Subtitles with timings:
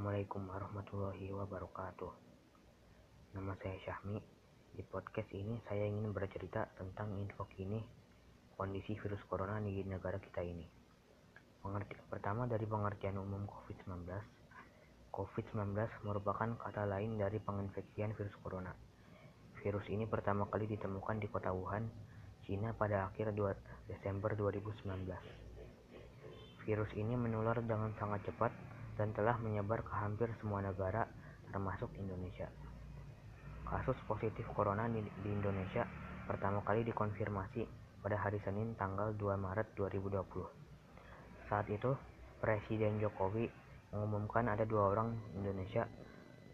[0.00, 2.08] Assalamualaikum warahmatullahi wabarakatuh.
[3.36, 4.16] Nama saya Syahmi.
[4.72, 7.84] Di podcast ini saya ingin bercerita tentang info kini
[8.56, 10.64] kondisi virus corona di negara kita ini.
[11.60, 14.08] Pengerti pertama dari pengertian umum COVID-19.
[15.12, 15.68] COVID-19
[16.08, 18.72] merupakan kata lain dari penginfeksian virus corona.
[19.60, 21.92] Virus ini pertama kali ditemukan di kota Wuhan,
[22.48, 24.80] Cina pada akhir 2 Desember 2019.
[26.64, 28.52] Virus ini menular dengan sangat cepat
[29.00, 31.08] dan telah menyebar ke hampir semua negara
[31.48, 32.52] termasuk Indonesia.
[33.64, 35.88] Kasus positif corona di, Indonesia
[36.28, 37.64] pertama kali dikonfirmasi
[38.04, 40.20] pada hari Senin tanggal 2 Maret 2020.
[41.48, 41.96] Saat itu,
[42.44, 43.48] Presiden Jokowi
[43.96, 45.88] mengumumkan ada dua orang Indonesia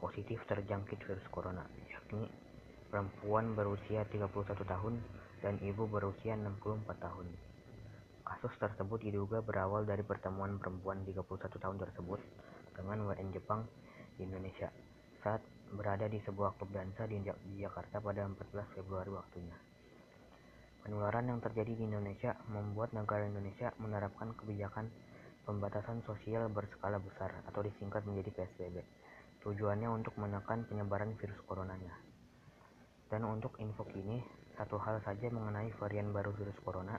[0.00, 1.62] positif terjangkit virus corona,
[1.92, 2.24] yakni
[2.88, 4.94] perempuan berusia 31 tahun
[5.44, 7.49] dan ibu berusia 64 tahun.
[8.30, 12.22] Kasus tersebut diduga berawal dari pertemuan perempuan 31 tahun tersebut
[12.78, 13.66] dengan WN Jepang
[14.14, 14.70] di Indonesia
[15.18, 15.42] saat
[15.74, 17.18] berada di sebuah klub dansa di,
[17.58, 19.58] Jakarta pada 14 Februari waktunya.
[20.86, 24.86] Penularan yang terjadi di Indonesia membuat negara Indonesia menerapkan kebijakan
[25.44, 28.78] pembatasan sosial berskala besar atau disingkat menjadi PSBB.
[29.42, 31.98] Tujuannya untuk menekan penyebaran virus coronanya.
[33.10, 34.22] Dan untuk info kini,
[34.54, 36.94] satu hal saja mengenai varian baru virus corona,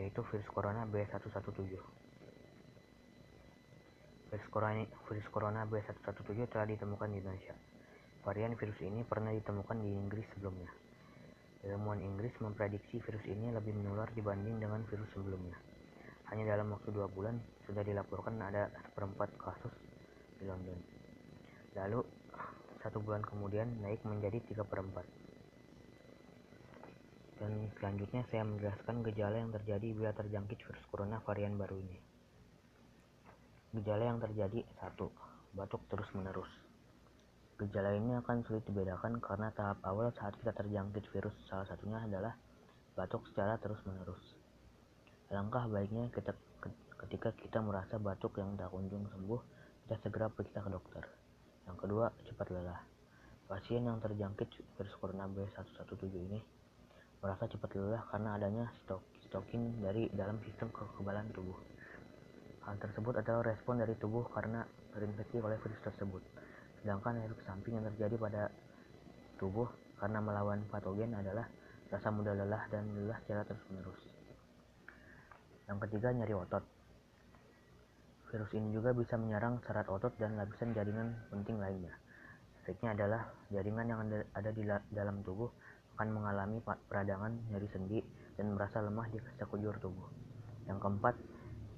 [0.00, 1.76] yaitu virus corona B117.
[4.32, 7.54] Virus corona, virus corona B117 telah ditemukan di Indonesia.
[8.22, 10.70] Varian virus ini pernah ditemukan di Inggris sebelumnya.
[11.62, 15.54] Ilmuwan Inggris memprediksi virus ini lebih menular dibanding dengan virus sebelumnya.
[16.32, 19.74] Hanya dalam waktu dua bulan sudah dilaporkan ada seperempat kasus
[20.40, 20.74] di London.
[21.76, 22.00] Lalu
[22.82, 25.06] satu bulan kemudian naik menjadi tiga perempat.
[27.42, 31.98] Dan selanjutnya saya menjelaskan gejala yang terjadi bila terjangkit virus corona varian baru ini.
[33.74, 35.10] Gejala yang terjadi satu,
[35.50, 36.46] batuk terus-menerus.
[37.58, 42.38] Gejala ini akan sulit dibedakan karena tahap awal saat kita terjangkit virus salah satunya adalah
[42.94, 44.22] batuk secara terus-menerus.
[45.34, 46.38] Langkah baiknya kita,
[46.94, 49.40] ketika kita merasa batuk yang tak kunjung sembuh,
[49.82, 51.04] kita segera periksa ke dokter.
[51.66, 52.80] Yang kedua, cepat lelah.
[53.50, 54.46] Pasien yang terjangkit
[54.78, 56.61] virus corona B117 ini
[57.22, 58.98] merasa cepat lelah karena adanya stok,
[59.30, 61.54] stoking dari dalam sistem kekebalan tubuh.
[62.66, 66.22] Hal tersebut adalah respon dari tubuh karena terinfeksi oleh virus tersebut.
[66.82, 68.42] Sedangkan efek samping yang terjadi pada
[69.38, 69.70] tubuh
[70.02, 71.46] karena melawan patogen adalah
[71.94, 74.02] rasa mudah lelah dan lelah secara terus-menerus.
[75.70, 76.64] Yang ketiga, nyeri otot.
[78.34, 81.94] Virus ini juga bisa menyerang serat otot dan lapisan jaringan penting lainnya.
[82.62, 84.00] Efeknya adalah jaringan yang
[84.34, 85.50] ada di dalam tubuh
[86.02, 86.58] akan mengalami
[86.90, 88.02] peradangan, nyeri sendi,
[88.34, 90.10] dan merasa lemah di sekujur tubuh.
[90.66, 91.14] Yang keempat,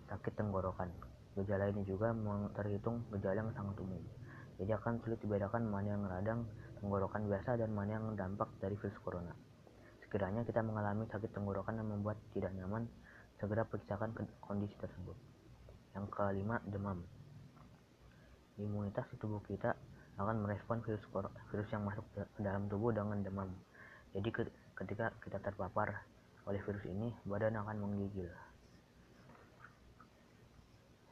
[0.09, 0.89] sakit tenggorokan.
[1.37, 2.17] Gejala ini juga
[2.57, 4.01] terhitung gejala yang sangat umum.
[4.57, 6.41] Jadi akan sulit dibedakan mana yang radang
[6.81, 9.37] tenggorokan biasa dan mana yang dampak dari virus corona.
[10.01, 12.89] Sekiranya kita mengalami sakit tenggorokan yang membuat tidak nyaman,
[13.37, 15.21] segera periksakan kondisi tersebut.
[15.93, 17.05] Yang kelima, demam.
[18.57, 19.77] Imunitas di tubuh kita
[20.17, 21.05] akan merespon virus
[21.53, 23.53] virus yang masuk ke dalam tubuh dengan demam.
[24.15, 24.31] Jadi
[24.79, 26.07] ketika kita terpapar
[26.47, 28.31] oleh virus ini, badan akan menggigil.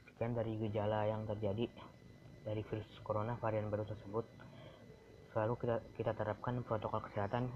[0.06, 1.66] Sekian dari gejala yang terjadi
[2.46, 4.22] dari virus corona varian baru tersebut.
[5.34, 7.50] Selalu kita, kita terapkan protokol kesehatan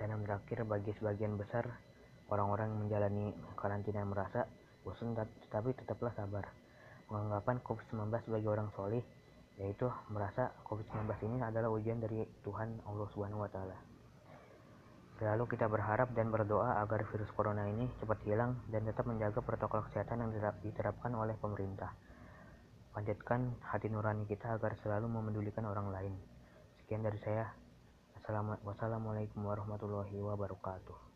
[0.00, 1.68] dan yang terakhir bagi sebagian besar
[2.32, 3.26] orang-orang yang menjalani
[3.60, 4.48] karantina yang merasa
[4.80, 6.48] bosan tetapi tetaplah sabar.
[7.04, 9.04] Penganggapan COVID-19 sebagai orang solih
[9.60, 13.91] yaitu merasa COVID-19 ini adalah ujian dari Tuhan Allah Subhanahu wa taala.
[15.22, 19.86] Lalu kita berharap dan berdoa agar virus corona ini cepat hilang dan tetap menjaga protokol
[19.86, 20.30] kesehatan yang
[20.66, 21.94] diterapkan oleh pemerintah.
[22.90, 26.14] Panjatkan hati nurani kita agar selalu memedulikan orang lain.
[26.82, 27.54] Sekian dari saya.
[28.66, 31.11] Wassalamualaikum warahmatullahi wabarakatuh.